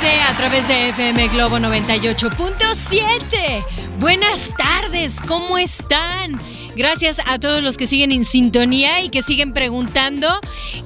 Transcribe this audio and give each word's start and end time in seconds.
13 0.00 0.20
a 0.20 0.36
través 0.36 0.68
de 0.68 0.90
FM 0.90 1.28
Globo 1.28 1.56
98.7. 1.58 3.64
Buenas 3.98 4.52
tardes, 4.56 5.16
¿cómo 5.26 5.56
están? 5.58 6.32
Gracias 6.74 7.20
a 7.26 7.38
todos 7.38 7.62
los 7.62 7.76
que 7.76 7.86
siguen 7.86 8.10
en 8.12 8.24
sintonía 8.24 9.02
y 9.02 9.10
que 9.10 9.22
siguen 9.22 9.52
preguntando, 9.52 10.40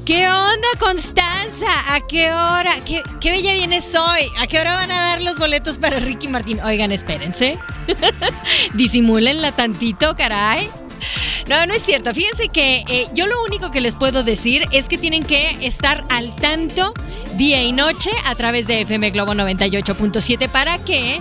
¿qué 0.04 0.28
onda 0.28 0.68
Constanza? 0.78 1.66
¿A 1.88 2.00
qué 2.06 2.30
hora? 2.32 2.84
¿Qué, 2.84 3.02
qué 3.20 3.30
bella 3.30 3.54
vienes 3.54 3.94
hoy? 3.94 4.26
¿A 4.38 4.46
qué 4.46 4.60
hora 4.60 4.74
van 4.74 4.92
a 4.92 5.00
dar 5.00 5.22
los 5.22 5.38
boletos 5.38 5.78
para 5.78 5.98
Ricky 5.98 6.28
Martín? 6.28 6.60
Oigan, 6.60 6.92
espérense. 6.92 7.58
Disimúlenla 8.74 9.52
tantito, 9.52 10.14
caray. 10.14 10.68
No, 11.50 11.66
no 11.66 11.74
es 11.74 11.82
cierto. 11.82 12.14
Fíjense 12.14 12.48
que 12.48 12.84
eh, 12.86 13.08
yo 13.12 13.26
lo 13.26 13.42
único 13.42 13.72
que 13.72 13.80
les 13.80 13.96
puedo 13.96 14.22
decir 14.22 14.68
es 14.70 14.86
que 14.86 14.98
tienen 14.98 15.24
que 15.24 15.56
estar 15.66 16.04
al 16.08 16.36
tanto 16.36 16.94
día 17.34 17.60
y 17.64 17.72
noche 17.72 18.12
a 18.26 18.36
través 18.36 18.68
de 18.68 18.82
FM 18.82 19.10
Globo 19.10 19.32
98.7 19.32 20.48
para 20.48 20.78
que 20.78 21.20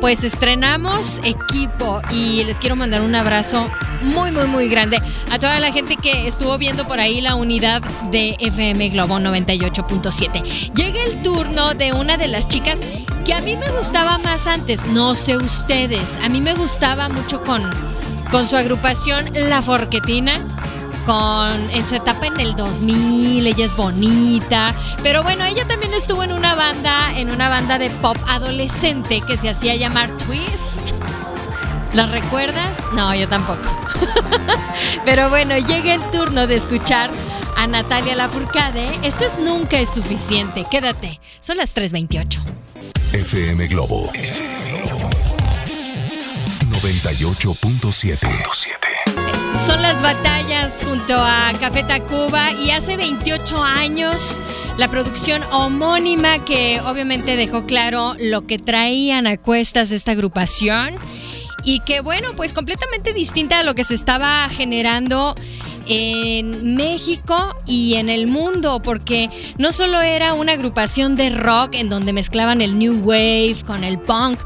pues 0.00 0.24
estrenamos 0.24 1.20
equipo 1.24 2.00
y 2.10 2.42
les 2.44 2.58
quiero 2.58 2.74
mandar 2.74 3.02
un 3.02 3.14
abrazo 3.14 3.68
muy, 4.02 4.30
muy, 4.30 4.46
muy 4.46 4.68
grande 4.68 4.98
a 5.30 5.38
toda 5.38 5.60
la 5.60 5.72
gente 5.72 5.96
que 5.96 6.26
estuvo 6.26 6.56
viendo 6.56 6.86
por 6.86 7.00
ahí 7.00 7.20
la 7.20 7.34
unidad 7.34 7.82
de 8.10 8.36
FM 8.40 8.88
Globo 8.90 9.18
98.7. 9.18 10.72
Llega 10.74 11.04
el 11.04 11.22
turno 11.22 11.74
de 11.74 11.92
una 11.92 12.16
de 12.16 12.28
las 12.28 12.48
chicas 12.48 12.80
que 13.24 13.34
a 13.34 13.40
mí 13.40 13.56
me 13.56 13.70
gustaba 13.70 14.18
más 14.18 14.46
antes, 14.46 14.86
no 14.86 15.14
sé 15.14 15.36
ustedes, 15.36 16.18
a 16.22 16.28
mí 16.28 16.40
me 16.40 16.54
gustaba 16.54 17.08
mucho 17.08 17.42
con, 17.44 17.62
con 18.30 18.48
su 18.48 18.56
agrupación 18.56 19.26
La 19.34 19.60
Forquetina 19.60 20.40
con 21.06 21.70
en 21.70 21.86
su 21.86 21.96
etapa 21.96 22.26
en 22.26 22.40
el 22.40 22.56
2000, 22.56 23.46
ella 23.46 23.64
es 23.64 23.76
bonita, 23.76 24.74
pero 25.02 25.22
bueno, 25.22 25.44
ella 25.44 25.66
también 25.66 25.94
estuvo 25.94 26.22
en 26.22 26.32
una 26.32 26.54
banda, 26.54 27.12
en 27.16 27.30
una 27.30 27.48
banda 27.48 27.78
de 27.78 27.90
pop 27.90 28.16
adolescente 28.28 29.20
que 29.20 29.36
se 29.36 29.50
hacía 29.50 29.76
llamar 29.76 30.10
Twist. 30.18 30.92
¿La 31.94 32.06
recuerdas? 32.06 32.88
No, 32.94 33.14
yo 33.14 33.28
tampoco. 33.28 33.68
pero 35.04 35.28
bueno, 35.28 35.58
llega 35.58 35.94
el 35.94 36.02
turno 36.10 36.46
de 36.46 36.54
escuchar 36.54 37.10
a 37.56 37.66
Natalia 37.66 38.14
Lafourcade. 38.14 38.88
Esto 39.02 39.24
es 39.24 39.40
Nunca 39.40 39.78
es 39.78 39.92
suficiente. 39.92 40.64
Quédate. 40.70 41.20
Son 41.40 41.56
las 41.56 41.74
3:28. 41.74 42.40
FM 43.12 43.66
Globo 43.66 44.12
98.7 46.70 48.89
Son 49.54 49.82
las 49.82 50.02
batallas 50.02 50.84
junto 50.84 51.14
a 51.14 51.52
Café 51.60 51.82
Tacuba 51.82 52.52
y 52.52 52.70
hace 52.70 52.96
28 52.96 53.62
años 53.62 54.38
la 54.78 54.88
producción 54.88 55.42
homónima 55.52 56.44
que 56.44 56.80
obviamente 56.86 57.36
dejó 57.36 57.64
claro 57.66 58.14
lo 58.18 58.46
que 58.46 58.58
traían 58.58 59.26
a 59.26 59.36
cuestas 59.36 59.90
esta 59.92 60.12
agrupación 60.12 60.94
y 61.64 61.80
que 61.80 62.00
bueno, 62.00 62.28
pues 62.36 62.52
completamente 62.52 63.12
distinta 63.12 63.58
a 63.58 63.62
lo 63.62 63.74
que 63.74 63.84
se 63.84 63.94
estaba 63.94 64.48
generando 64.48 65.34
en 65.86 66.74
México 66.76 67.56
y 67.66 67.94
en 67.94 68.08
el 68.08 68.26
mundo, 68.28 68.80
porque 68.82 69.28
no 69.58 69.72
solo 69.72 70.00
era 70.00 70.34
una 70.34 70.52
agrupación 70.52 71.16
de 71.16 71.30
rock 71.30 71.74
en 71.74 71.88
donde 71.88 72.12
mezclaban 72.12 72.60
el 72.60 72.78
new 72.78 73.00
wave 73.02 73.56
con 73.66 73.82
el 73.82 73.98
punk, 73.98 74.38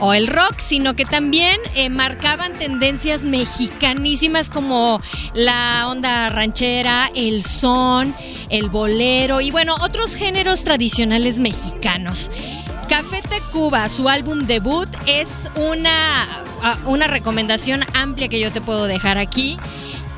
o 0.00 0.14
el 0.14 0.26
rock, 0.26 0.58
sino 0.58 0.94
que 0.94 1.04
también 1.04 1.60
eh, 1.74 1.88
marcaban 1.90 2.54
tendencias 2.54 3.24
mexicanísimas 3.24 4.50
como 4.50 5.00
la 5.34 5.86
onda 5.88 6.28
ranchera, 6.30 7.10
el 7.14 7.44
son, 7.44 8.14
el 8.48 8.68
bolero 8.68 9.40
y 9.40 9.50
bueno, 9.50 9.76
otros 9.80 10.14
géneros 10.14 10.64
tradicionales 10.64 11.38
mexicanos. 11.38 12.30
Café 12.88 13.22
Tacuba, 13.22 13.88
su 13.88 14.08
álbum 14.08 14.46
debut, 14.46 14.88
es 15.06 15.50
una, 15.54 16.24
ah, 16.62 16.78
una 16.86 17.06
recomendación 17.06 17.84
amplia 17.94 18.28
que 18.28 18.40
yo 18.40 18.50
te 18.50 18.60
puedo 18.60 18.86
dejar 18.86 19.16
aquí 19.16 19.56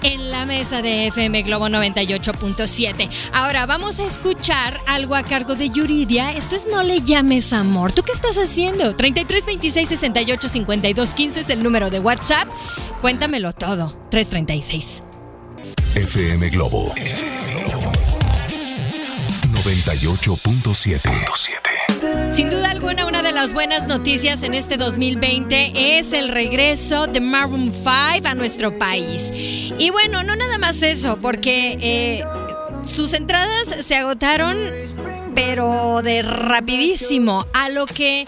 en 0.03 0.31
la 0.31 0.47
mesa 0.47 0.83
de 0.83 1.07
FM 1.09 1.43
Globo 1.43 1.69
98.7. 1.69 3.09
Ahora 3.33 3.67
vamos 3.67 4.01
a 4.01 4.07
escuchar 4.07 4.79
algo 4.87 5.15
a 5.15 5.23
cargo 5.23 5.55
de 5.55 5.71
Yuridia. 5.71 6.33
Esto 6.33 6.57
es 6.57 6.67
No 6.67 6.83
le 6.83 7.03
llames 7.03 7.53
amor. 7.53 7.93
¿Tú 7.93 8.03
qué 8.03 8.13
estás 8.13 8.37
haciendo? 8.37 8.97
33 8.97 9.47
26 9.47 9.89
68 9.89 10.49
52 10.49 11.15
15 11.15 11.41
es 11.41 11.51
el 11.51 11.63
número 11.63 11.91
de 11.91 12.01
WhatsApp. 12.01 12.49
Cuéntamelo 13.01 13.53
todo. 13.53 13.97
336. 14.11 15.03
FM 15.95 16.49
Globo 16.51 16.93
98.7 19.65 21.72
Sin 22.31 22.51
duda 22.51 22.71
alguna, 22.71 23.07
una 23.07 23.23
de 23.23 23.33
las 23.33 23.53
buenas 23.55 23.87
noticias 23.89 24.43
en 24.43 24.55
este 24.55 24.77
2020 24.77 25.99
es 25.99 26.13
el 26.13 26.29
regreso 26.29 27.07
de 27.07 27.21
Maroon 27.21 27.71
5 27.71 28.27
a 28.27 28.35
nuestro 28.35 28.79
país. 28.79 29.31
Y 29.79 29.91
bueno, 29.91 30.23
no 30.23 30.35
nada 30.35 30.59
más 30.59 30.83
eso, 30.83 31.19
porque 31.21 31.79
eh, 31.81 32.25
sus 32.85 33.13
entradas 33.13 33.69
se 33.85 33.97
agotaron, 33.97 34.57
pero 35.35 36.03
de 36.03 36.23
rapidísimo, 36.23 37.47
a 37.53 37.69
lo 37.69 37.87
que 37.87 38.27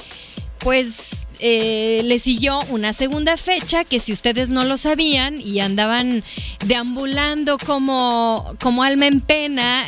pues 0.59 1.24
eh, 1.41 2.03
le 2.05 2.19
siguió 2.19 2.61
una 2.69 2.93
segunda 2.93 3.37
fecha 3.37 3.85
que 3.85 4.01
si 4.01 4.13
ustedes 4.13 4.51
no 4.51 4.65
lo 4.65 4.77
sabían 4.77 5.41
y 5.41 5.61
andaban 5.61 6.23
deambulando 6.67 7.59
como, 7.59 8.57
como 8.61 8.83
alma 8.83 9.07
en 9.07 9.21
pena, 9.21 9.85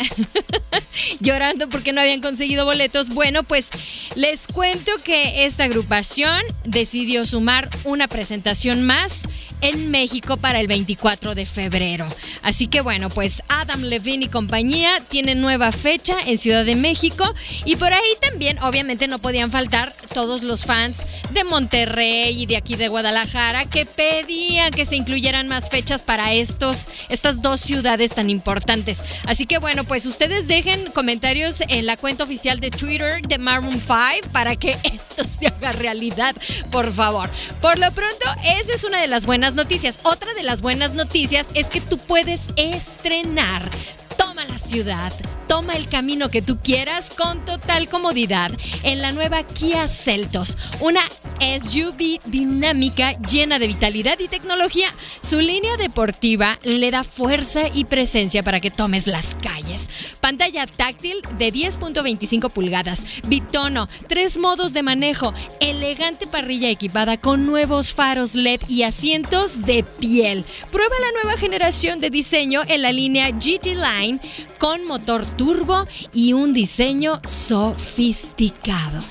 llorando 1.21 1.69
porque 1.69 1.93
no 1.93 2.01
habían 2.01 2.21
conseguido 2.21 2.65
boletos, 2.65 3.11
bueno, 3.11 3.43
pues 3.43 3.71
les 4.15 4.47
cuento 4.47 4.91
que 5.05 5.47
esta 5.47 5.65
agrupación 5.65 6.43
decidió 6.65 7.27
sumar 7.27 7.71
una 7.85 8.09
presentación 8.09 8.83
más 8.83 9.23
en 9.67 9.91
México 9.91 10.37
para 10.37 10.61
el 10.61 10.69
24 10.69 11.35
de 11.35 11.45
febrero. 11.45 12.07
Así 12.43 12.69
que 12.69 12.81
bueno, 12.83 13.11
pues 13.11 13.43
Adam 13.49 13.83
Levine 13.83 14.27
y 14.27 14.29
compañía 14.29 15.01
tienen 15.09 15.41
nueva 15.41 15.73
fecha 15.73 16.15
en 16.25 16.39
Ciudad 16.39 16.65
de 16.65 16.77
México 16.77 17.35
y 17.65 17.75
por 17.75 17.93
ahí 17.93 18.13
también 18.21 18.61
obviamente 18.61 19.09
no 19.09 19.19
podían 19.19 19.51
faltar 19.51 19.95
todos 20.15 20.45
los 20.45 20.65
fans 20.65 21.03
de 21.31 21.43
Monterrey 21.43 22.41
y 22.41 22.47
de 22.47 22.57
aquí 22.57 22.77
de 22.77 22.87
Guadalajara 22.87 23.65
que 23.65 23.87
pedían 23.87 24.71
que 24.71 24.87
se 24.87 24.95
incluyeran 24.95 25.49
más 25.49 25.69
fechas 25.69 26.05
para 26.05 26.33
estos 26.33 26.87
estas 27.09 27.43
dos 27.43 27.61
ciudades 27.61 28.15
tan 28.15 28.31
importantes. 28.31 29.03
Así 29.27 29.47
que 29.47 29.59
bueno, 29.59 29.83
pues 29.83 30.07
ustedes 30.07 30.47
dejen 30.47 30.93
comentarios 30.93 31.61
en 31.69 31.87
la 31.87 31.97
cuenta 31.97 32.23
oficial 32.23 32.61
de 32.61 32.71
Twitter 32.71 33.21
de 33.23 33.39
Maroon 33.39 33.81
5 33.81 34.31
para 34.31 34.55
que 34.55 34.77
esto 34.85 35.25
se 35.25 35.49
haga 35.49 35.73
realidad, 35.73 36.37
por 36.71 36.93
favor. 36.93 37.29
Por 37.61 37.79
lo 37.79 37.91
pronto, 37.91 38.27
esa 38.45 38.73
es 38.73 38.85
una 38.85 39.01
de 39.01 39.09
las 39.09 39.27
buenas 39.27 39.56
noticias. 39.56 39.99
Otra 40.05 40.35
de 40.35 40.43
las 40.43 40.62
buenas 40.62 40.94
noticias 40.94 41.49
es 41.55 41.69
que 41.69 41.81
tú 41.81 41.97
puedes 41.99 42.43
estrenar 42.56 43.69
Toma 44.17 44.44
la 44.44 44.58
ciudad, 44.58 45.12
toma 45.47 45.75
el 45.75 45.89
camino 45.89 46.31
que 46.31 46.43
tú 46.43 46.59
quieras 46.59 47.11
con 47.11 47.45
total 47.45 47.89
comodidad 47.89 48.51
en 48.83 49.03
la 49.03 49.13
nueva 49.13 49.43
Kia 49.45 49.89
Celtos, 49.89 50.57
una 50.81 51.03
SUV 51.41 52.21
dinámica 52.25 53.13
llena 53.21 53.59
de 53.59 53.67
vitalidad 53.67 54.19
y 54.19 54.29
tecnología. 54.29 54.89
Su 55.21 55.41
línea 55.41 55.77
deportiva 55.77 56.59
le 56.65 56.91
da 56.91 57.05
fuerza 57.05 57.63
y 57.73 57.85
presencia 57.85 58.43
para 58.43 58.61
que 58.61 58.71
tomes 58.71 59.07
las 59.07 59.35
calles. 59.37 59.89
Pantalla 60.21 60.67
táctil 60.67 61.23
de 61.39 61.53
10.25 61.53 62.51
pulgadas, 62.51 63.07
bitono, 63.27 63.89
tres 64.09 64.39
modos 64.39 64.73
de 64.73 64.83
manejo, 64.83 65.35
elegante 65.61 66.27
parrilla 66.27 66.71
equipada 66.71 67.21
con 67.21 67.47
nuevos 67.47 67.95
faros 67.95 68.35
LED 68.35 68.61
y 68.69 68.83
asientos 68.83 69.67
de 69.67 69.83
piel. 69.83 70.45
Prueba 70.73 70.95
la 71.01 71.23
nueva 71.23 71.39
generación 71.39 72.01
de 72.01 72.11
diseño 72.11 72.63
en 72.67 72.83
la 72.83 72.93
línea 72.93 73.31
GT 73.31 73.77
Line 73.77 74.21
con 74.59 74.85
motor 74.85 75.36
turbo 75.37 75.87
y 76.12 76.33
un 76.33 76.53
diseño 76.53 77.21
sofisticado. 77.25 79.03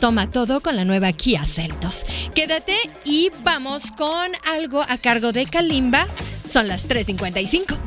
Toma 0.00 0.30
todo 0.30 0.60
con 0.60 0.76
la 0.76 0.84
nueva 0.84 1.12
Kia 1.12 1.44
Celtos. 1.44 2.04
Quédate 2.34 2.76
y 3.04 3.30
vamos 3.44 3.92
con 3.92 4.32
algo 4.50 4.82
a 4.82 4.98
cargo 4.98 5.32
de 5.32 5.46
Kalimba. 5.46 6.06
Son 6.44 6.66
las 6.66 6.88
3.55. 6.88 7.78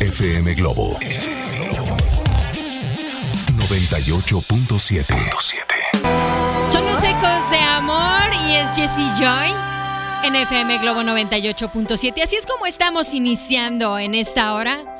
FM 0.00 0.54
Globo 0.54 0.98
98.7. 3.68 5.06
Son 6.70 6.84
los 6.84 7.02
ecos 7.02 7.50
de 7.50 7.58
amor 7.58 8.22
y 8.46 8.56
es 8.56 8.68
Jessie 8.76 9.10
Joy 9.18 9.52
en 10.22 10.34
FM 10.34 10.78
Globo 10.78 11.00
98.7. 11.02 12.22
Así 12.22 12.36
es 12.36 12.46
como 12.46 12.66
estamos 12.66 13.14
iniciando 13.14 13.98
en 13.98 14.14
esta 14.14 14.54
hora 14.54 14.95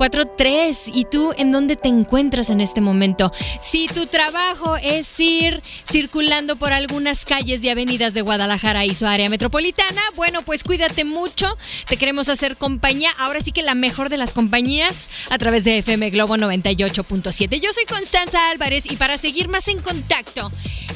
4-3. 0.00 0.90
¿Y 0.94 1.04
tú 1.04 1.34
en 1.36 1.52
dónde 1.52 1.76
te 1.76 1.88
encuentras 1.88 2.48
en 2.48 2.62
este 2.62 2.80
momento? 2.80 3.30
Si 3.60 3.86
tu 3.86 4.06
trabajo 4.06 4.78
es 4.78 5.20
ir 5.20 5.62
circulando 5.90 6.56
por 6.56 6.72
algunas 6.72 7.26
calles 7.26 7.62
y 7.62 7.68
avenidas 7.68 8.14
de 8.14 8.22
Guadalajara 8.22 8.86
y 8.86 8.94
su 8.94 9.04
área 9.04 9.28
metropolitana, 9.28 10.00
bueno, 10.16 10.40
pues 10.40 10.64
cuídate 10.64 11.04
mucho. 11.04 11.54
Te 11.86 11.98
queremos 11.98 12.30
hacer 12.30 12.56
compañía. 12.56 13.10
Ahora 13.18 13.42
sí 13.42 13.52
que 13.52 13.62
la 13.62 13.74
mejor 13.74 14.08
de 14.08 14.16
las 14.16 14.32
compañías 14.32 15.10
a 15.28 15.36
través 15.36 15.64
de 15.64 15.78
FM 15.78 16.08
Globo 16.08 16.36
98.7. 16.36 17.60
Yo 17.60 17.70
soy 17.74 17.84
Constanza 17.84 18.50
Álvarez 18.50 18.90
y 18.90 18.96
para 18.96 19.18
seguir 19.18 19.48
más 19.48 19.68
en 19.68 19.80
contacto, 19.80 20.50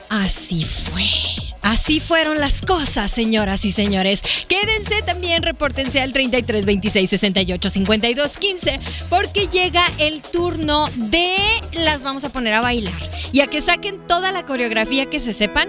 Así 0.10 0.64
fue. 0.64 1.06
Así 1.64 2.00
fueron 2.00 2.40
las 2.40 2.62
cosas, 2.62 3.12
señoras 3.12 3.66
y 3.66 3.72
señores. 3.72 4.22
Quédense 4.48 5.02
también, 5.02 5.44
repórtense 5.44 6.00
al 6.00 6.14
33 6.14 6.66
26 6.66 7.10
68 7.10 7.70
52 7.70 8.38
15, 8.38 8.80
porque 9.10 9.48
llega 9.48 9.84
el 9.98 10.22
turno 10.22 10.88
de 10.96 11.36
las 11.74 12.04
vamos 12.04 12.24
a 12.24 12.30
poner 12.30 12.54
a 12.54 12.62
bailar 12.62 13.12
y 13.34 13.42
a 13.42 13.48
que 13.48 13.60
saquen 13.60 14.00
toda 14.08 14.32
la 14.32 14.46
coreografía 14.46 15.08
que 15.08 15.20
se 15.20 15.34
sepan. 15.34 15.68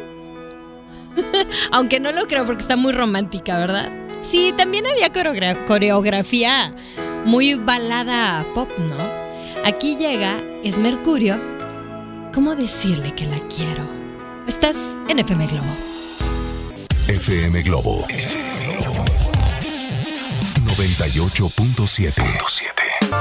Aunque 1.72 1.98
no 1.98 2.12
lo 2.12 2.28
creo 2.28 2.46
porque 2.46 2.62
está 2.62 2.76
muy 2.76 2.92
romántica, 2.92 3.58
¿verdad? 3.58 4.07
Sí, 4.22 4.52
también 4.56 4.86
había 4.86 5.10
coreografía 5.66 6.72
muy 7.24 7.54
balada 7.54 8.44
pop, 8.54 8.70
¿no? 8.78 8.96
Aquí 9.64 9.96
llega, 9.96 10.40
es 10.62 10.78
Mercurio. 10.78 11.38
¿Cómo 12.32 12.54
decirle 12.54 13.14
que 13.14 13.26
la 13.26 13.38
quiero? 13.38 13.84
Estás 14.46 14.76
en 15.08 15.18
FM 15.18 15.46
Globo. 15.46 15.66
FM 17.08 17.62
Globo 17.62 18.06
98.7. 20.68 22.22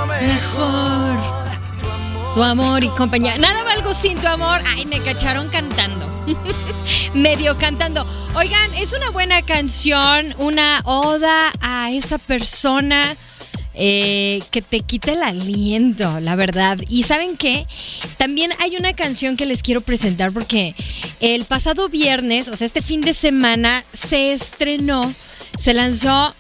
Mejor. 0.07 1.36
Tu 2.37 2.43
amor 2.43 2.83
y 2.83 2.89
compañía. 2.89 3.35
Nada 3.39 3.63
valgo 3.63 3.95
sin 3.95 4.15
tu 4.19 4.27
amor. 4.27 4.61
Ay, 4.75 4.85
me 4.85 4.99
cacharon 4.99 5.49
cantando. 5.49 6.07
Medio 7.15 7.57
cantando. 7.57 8.05
Oigan, 8.35 8.75
es 8.75 8.93
una 8.93 9.09
buena 9.09 9.41
canción, 9.41 10.35
una 10.37 10.81
oda 10.85 11.51
a 11.61 11.89
esa 11.91 12.19
persona. 12.19 13.17
eh, 13.73 14.43
que 14.51 14.61
te 14.61 14.81
quita 14.81 15.13
el 15.13 15.23
aliento, 15.23 16.19
la 16.19 16.35
verdad. 16.35 16.77
Y 16.87 17.03
saben 17.03 17.37
qué? 17.37 17.65
También 18.17 18.51
hay 18.59 18.77
una 18.77 18.93
canción 18.93 19.35
que 19.35 19.47
les 19.47 19.63
quiero 19.63 19.81
presentar 19.81 20.31
porque 20.31 20.75
el 21.19 21.43
pasado 21.45 21.89
viernes, 21.89 22.49
o 22.49 22.55
sea, 22.55 22.67
este 22.67 22.83
fin 22.83 23.01
de 23.01 23.13
semana, 23.13 23.83
se 23.93 24.33
estrenó, 24.33 25.11
se 25.59 25.73
lanzó 25.73 26.35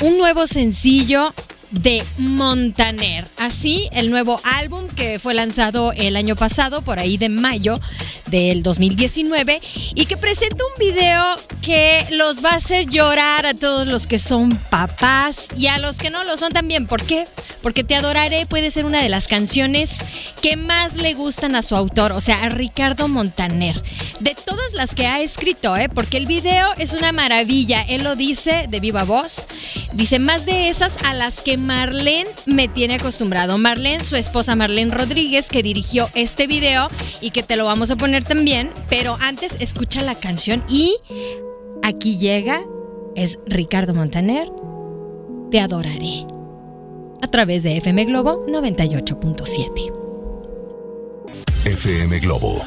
un 0.00 0.16
nuevo 0.16 0.46
sencillo 0.46 1.34
de 1.80 2.04
Montaner. 2.18 3.26
Así, 3.38 3.88
el 3.92 4.10
nuevo 4.10 4.40
álbum 4.44 4.86
que 4.88 5.18
fue 5.18 5.34
lanzado 5.34 5.92
el 5.92 6.16
año 6.16 6.36
pasado, 6.36 6.82
por 6.82 6.98
ahí 6.98 7.16
de 7.16 7.28
mayo 7.28 7.80
del 8.26 8.62
2019, 8.62 9.60
y 9.94 10.06
que 10.06 10.16
presenta 10.16 10.64
un 10.64 10.78
video 10.78 11.24
que 11.62 12.06
los 12.10 12.44
va 12.44 12.50
a 12.50 12.56
hacer 12.56 12.86
llorar 12.86 13.46
a 13.46 13.54
todos 13.54 13.86
los 13.86 14.06
que 14.06 14.18
son 14.18 14.50
papás 14.70 15.48
y 15.56 15.66
a 15.66 15.78
los 15.78 15.96
que 15.96 16.10
no 16.10 16.24
lo 16.24 16.36
son 16.36 16.52
también. 16.52 16.86
¿Por 16.86 17.02
qué? 17.02 17.24
Porque 17.62 17.84
Te 17.84 17.96
Adoraré 17.96 18.46
puede 18.46 18.70
ser 18.70 18.84
una 18.84 19.02
de 19.02 19.08
las 19.08 19.28
canciones 19.28 19.98
que 20.42 20.56
más 20.56 20.96
le 20.96 21.14
gustan 21.14 21.54
a 21.56 21.62
su 21.62 21.74
autor, 21.76 22.12
o 22.12 22.20
sea, 22.20 22.42
a 22.42 22.48
Ricardo 22.50 23.08
Montaner. 23.08 23.74
De 24.20 24.34
todas 24.34 24.74
las 24.74 24.94
que 24.94 25.06
ha 25.06 25.20
escrito, 25.20 25.76
¿eh? 25.76 25.88
porque 25.88 26.18
el 26.18 26.26
video 26.26 26.68
es 26.76 26.92
una 26.92 27.12
maravilla. 27.12 27.82
Él 27.82 28.04
lo 28.04 28.16
dice 28.16 28.66
de 28.68 28.80
viva 28.80 29.04
voz. 29.04 29.46
Dice 29.94 30.18
más 30.18 30.44
de 30.44 30.68
esas 30.68 30.94
a 31.04 31.14
las 31.14 31.40
que 31.40 31.56
Marlene 31.64 32.28
me 32.46 32.68
tiene 32.68 32.94
acostumbrado. 32.94 33.58
Marlene, 33.58 34.04
su 34.04 34.16
esposa 34.16 34.54
Marlene 34.54 34.94
Rodríguez, 34.94 35.48
que 35.48 35.62
dirigió 35.62 36.08
este 36.14 36.46
video 36.46 36.88
y 37.20 37.30
que 37.30 37.42
te 37.42 37.56
lo 37.56 37.64
vamos 37.64 37.90
a 37.90 37.96
poner 37.96 38.24
también. 38.24 38.70
Pero 38.88 39.16
antes 39.20 39.56
escucha 39.58 40.02
la 40.02 40.14
canción 40.14 40.62
y 40.68 40.96
aquí 41.82 42.18
llega, 42.18 42.62
es 43.16 43.38
Ricardo 43.46 43.94
Montaner, 43.94 44.48
Te 45.50 45.60
adoraré. 45.60 46.26
A 47.22 47.28
través 47.28 47.62
de 47.62 47.78
FM 47.78 48.04
Globo 48.04 48.44
98.7. 48.46 49.92
FM 51.64 52.18
Globo 52.20 52.62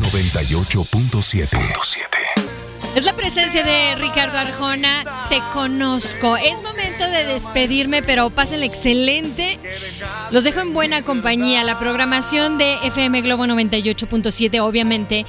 98.7. 0.00 2.21
Es 2.94 3.04
la 3.04 3.14
presencia 3.14 3.64
de 3.64 3.94
Ricardo 3.94 4.36
Arjona. 4.36 5.26
Te 5.30 5.38
conozco. 5.54 6.36
Es 6.36 6.60
momento 6.62 7.04
de 7.04 7.24
despedirme, 7.24 8.02
pero 8.02 8.28
pásenle 8.28 8.66
excelente. 8.66 9.58
Los 10.30 10.44
dejo 10.44 10.60
en 10.60 10.74
buena 10.74 11.00
compañía. 11.00 11.64
La 11.64 11.78
programación 11.78 12.58
de 12.58 12.74
FM 12.84 13.22
Globo 13.22 13.46
98.7, 13.46 14.60
obviamente. 14.60 15.24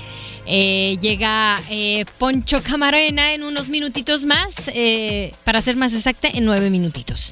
eh, 0.46 0.98
llega 1.00 1.62
eh, 1.70 2.04
Poncho 2.18 2.62
Camarena 2.62 3.32
en 3.34 3.44
unos 3.44 3.70
minutitos 3.70 4.26
más, 4.26 4.70
eh, 4.74 5.32
para 5.46 5.62
ser 5.62 5.78
más 5.78 5.94
exacta, 5.94 6.28
en 6.28 6.44
nueve 6.44 6.70
minutitos 6.70 7.32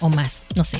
o 0.00 0.08
más, 0.08 0.42
no 0.54 0.64
sé. 0.64 0.78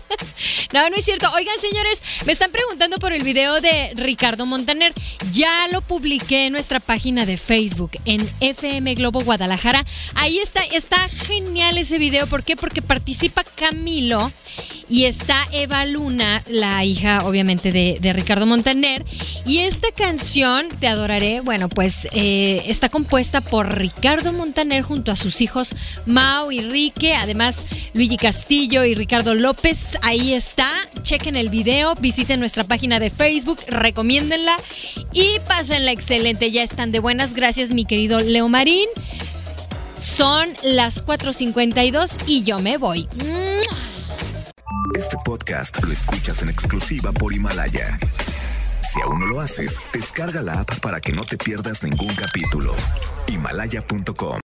no, 0.72 0.88
no 0.88 0.96
es 0.96 1.04
cierto. 1.04 1.28
Oigan, 1.34 1.58
señores, 1.60 2.02
me 2.24 2.32
están 2.32 2.50
preguntando 2.50 2.98
por 2.98 3.12
el 3.12 3.22
video 3.22 3.60
de 3.60 3.92
Ricardo 3.94 4.46
Montaner. 4.46 4.92
Ya 5.32 5.68
lo 5.68 5.82
publiqué 5.82 6.46
en 6.46 6.52
nuestra 6.52 6.80
página 6.80 7.26
de 7.26 7.36
Facebook, 7.36 7.92
en 8.04 8.28
FM 8.40 8.94
Globo 8.94 9.22
Guadalajara. 9.22 9.84
Ahí 10.14 10.38
está, 10.38 10.62
está 10.64 11.08
genial 11.08 11.78
ese 11.78 11.98
video. 11.98 12.26
¿Por 12.26 12.44
qué? 12.44 12.56
Porque 12.56 12.82
participa 12.82 13.44
Camilo 13.44 14.32
y 14.88 15.04
está 15.04 15.46
Eva 15.52 15.84
Luna, 15.84 16.42
la 16.46 16.84
hija, 16.84 17.26
obviamente, 17.26 17.72
de, 17.72 18.12
Ricardo 18.12 18.46
Montaner. 18.46 19.04
Y 19.44 19.58
esta 19.58 19.88
canción, 19.92 20.68
Te 20.80 20.86
Adoraré, 20.86 21.40
bueno, 21.40 21.68
pues 21.68 22.06
eh, 22.12 22.62
está 22.66 22.88
compuesta 22.88 23.40
por 23.40 23.76
Ricardo 23.76 24.32
Montaner 24.32 24.82
junto 24.82 25.10
a 25.10 25.16
sus 25.16 25.40
hijos 25.40 25.74
Mau 26.06 26.52
y 26.52 26.60
Rique, 26.60 27.14
además 27.14 27.66
Luigi 27.94 28.16
Castillo 28.36 28.84
y 28.84 28.94
Ricardo 28.94 29.34
López. 29.34 29.96
Ahí 30.02 30.34
está. 30.34 30.68
Chequen 31.00 31.36
el 31.36 31.48
video, 31.48 31.94
visiten 31.94 32.38
nuestra 32.38 32.64
página 32.64 33.00
de 33.00 33.08
Facebook, 33.08 33.58
recomiéndenla 33.66 34.58
y 35.14 35.40
pásenla 35.48 35.90
excelente. 35.90 36.50
Ya 36.50 36.62
están 36.62 36.92
de 36.92 36.98
buenas. 36.98 37.32
Gracias, 37.32 37.70
mi 37.70 37.86
querido 37.86 38.20
Leo 38.20 38.46
Marín. 38.48 38.90
Son 39.96 40.50
las 40.62 41.02
4.52 41.02 42.18
y 42.26 42.42
yo 42.42 42.58
me 42.58 42.76
voy. 42.76 43.08
Este 44.94 45.16
podcast 45.24 45.82
lo 45.82 45.90
escuchas 45.94 46.42
en 46.42 46.50
exclusiva 46.50 47.12
por 47.12 47.32
Himalaya. 47.32 47.98
Si 48.92 49.00
aún 49.00 49.18
no 49.18 49.26
lo 49.28 49.40
haces, 49.40 49.80
descarga 49.94 50.42
la 50.42 50.60
app 50.60 50.78
para 50.80 51.00
que 51.00 51.12
no 51.12 51.22
te 51.22 51.38
pierdas 51.38 51.82
ningún 51.82 52.14
capítulo. 52.14 52.74
Himalaya.com 53.28 54.34